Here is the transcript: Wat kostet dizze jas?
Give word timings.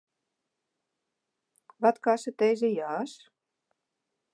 Wat 1.81 1.97
kostet 2.05 2.37
dizze 2.39 2.69
jas? 2.79 3.13